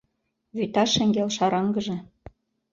Вӱта 0.57 0.83
шеҥгел 0.93 1.29
шараҥгыже 1.37 1.97